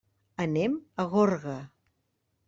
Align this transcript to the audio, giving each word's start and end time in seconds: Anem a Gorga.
Anem 0.45 0.77
a 1.03 1.05
Gorga. 1.11 1.59